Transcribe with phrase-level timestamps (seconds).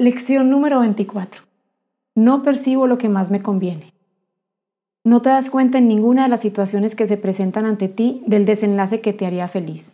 [0.00, 1.42] Lección número 24.
[2.14, 3.92] No percibo lo que más me conviene.
[5.04, 8.46] No te das cuenta en ninguna de las situaciones que se presentan ante ti del
[8.46, 9.92] desenlace que te haría feliz.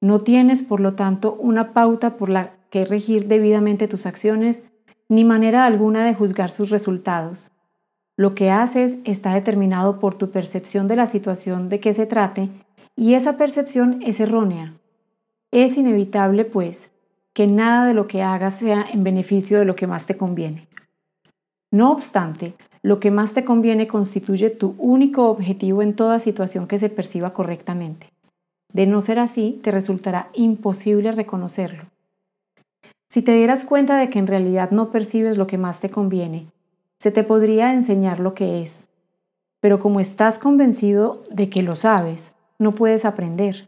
[0.00, 4.64] No tienes, por lo tanto, una pauta por la que regir debidamente tus acciones,
[5.08, 7.52] ni manera alguna de juzgar sus resultados.
[8.16, 12.48] Lo que haces está determinado por tu percepción de la situación de que se trate,
[12.96, 14.74] y esa percepción es errónea.
[15.52, 16.90] Es inevitable, pues,
[17.38, 20.66] que nada de lo que hagas sea en beneficio de lo que más te conviene.
[21.70, 26.78] No obstante, lo que más te conviene constituye tu único objetivo en toda situación que
[26.78, 28.08] se perciba correctamente.
[28.72, 31.84] De no ser así, te resultará imposible reconocerlo.
[33.08, 36.48] Si te dieras cuenta de que en realidad no percibes lo que más te conviene,
[36.98, 38.88] se te podría enseñar lo que es.
[39.60, 43.67] Pero como estás convencido de que lo sabes, no puedes aprender.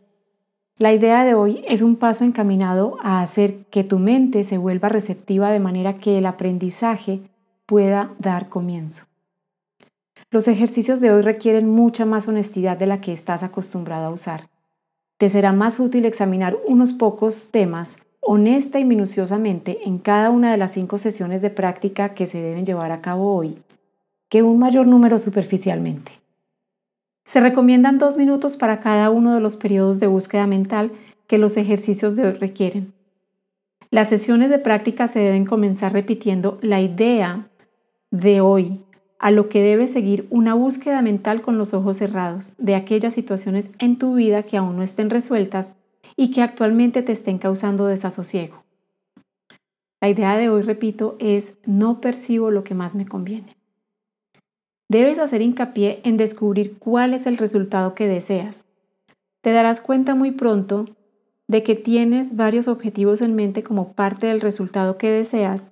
[0.80, 4.88] La idea de hoy es un paso encaminado a hacer que tu mente se vuelva
[4.88, 7.20] receptiva de manera que el aprendizaje
[7.66, 9.04] pueda dar comienzo.
[10.30, 14.48] Los ejercicios de hoy requieren mucha más honestidad de la que estás acostumbrado a usar.
[15.18, 20.56] Te será más útil examinar unos pocos temas honesta y minuciosamente en cada una de
[20.56, 23.59] las cinco sesiones de práctica que se deben llevar a cabo hoy,
[24.30, 26.12] que un mayor número superficialmente.
[27.30, 30.90] Se recomiendan dos minutos para cada uno de los periodos de búsqueda mental
[31.28, 32.92] que los ejercicios de hoy requieren.
[33.88, 37.48] Las sesiones de práctica se deben comenzar repitiendo la idea
[38.10, 38.80] de hoy,
[39.20, 43.70] a lo que debe seguir una búsqueda mental con los ojos cerrados de aquellas situaciones
[43.78, 45.72] en tu vida que aún no estén resueltas
[46.16, 48.65] y que actualmente te estén causando desasosiego.
[50.00, 53.59] La idea de hoy, repito, es no percibo lo que más me conviene.
[54.91, 58.65] Debes hacer hincapié en descubrir cuál es el resultado que deseas.
[59.41, 60.87] Te darás cuenta muy pronto
[61.46, 65.71] de que tienes varios objetivos en mente como parte del resultado que deseas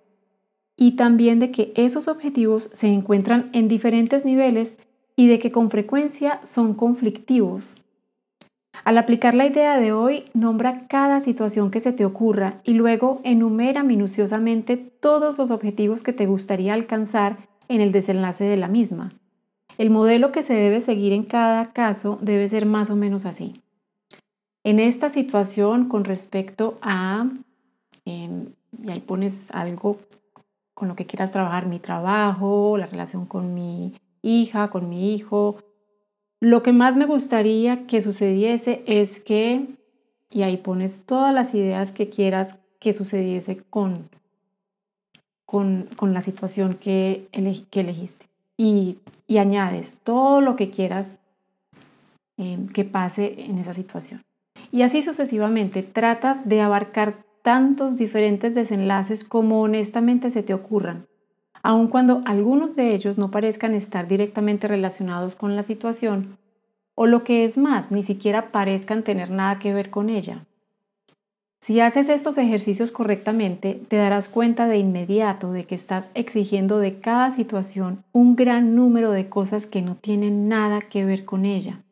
[0.76, 4.76] y también de que esos objetivos se encuentran en diferentes niveles
[5.16, 7.82] y de que con frecuencia son conflictivos.
[8.84, 13.20] Al aplicar la idea de hoy, nombra cada situación que se te ocurra y luego
[13.24, 19.12] enumera minuciosamente todos los objetivos que te gustaría alcanzar en el desenlace de la misma.
[19.76, 23.62] El modelo que se debe seguir en cada caso debe ser más o menos así.
[24.64, 27.28] En esta situación con respecto a,
[28.04, 28.46] em,
[28.82, 29.98] y ahí pones algo
[30.74, 35.58] con lo que quieras trabajar, mi trabajo, la relación con mi hija, con mi hijo,
[36.40, 39.66] lo que más me gustaría que sucediese es que,
[40.30, 44.08] y ahí pones todas las ideas que quieras que sucediese con
[45.48, 47.26] con, la situación que,
[47.70, 48.26] que elegiste.
[48.58, 48.98] Y,
[49.38, 51.16] añades todo lo que quieras
[52.36, 54.22] em, que pase en esa situación.
[54.70, 61.06] Y así sucesivamente tratas de abarcar tantos diferentes desenlaces como honestamente se te ocurran,
[61.62, 66.36] aun cuando algunos de ellos no parezcan estar directamente relacionados con la situación,
[66.94, 70.44] o lo que es más, ni siquiera parezcan tener nada que ver con ella.
[71.60, 77.00] Si haces estos ejercicios correctamente, te darás cuenta de inmediato de que estás exigiendo de
[77.00, 81.82] cada situación un gran número de cosas que no tienen nada que ver con ella.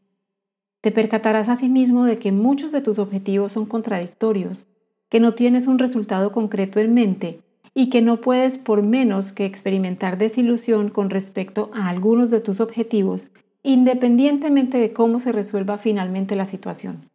[0.80, 4.64] Te percatarás asimismo de que muchos de tus objetivos son contradictorios,
[5.08, 7.40] que no tienes un resultado concreto en mente
[7.74, 12.60] y que no puedes por menos que experimentar desilusión con respecto a algunos de tus
[12.60, 13.26] objetivos,
[13.62, 17.10] independientemente de cómo se resuelva finalmente la situación.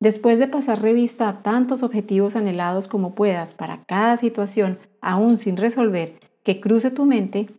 [0.00, 5.56] Después de pasar revista a tantos objetivos anhelados como puedas para cada situación aún sin
[5.56, 7.50] resolver que cruce tu mente,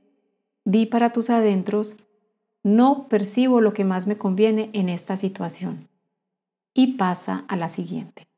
[0.63, 1.97] di para tus adentros,
[2.63, 5.89] no percibo lo que más me conviene en esta situación.
[6.73, 8.28] Y pasa a la siguiente.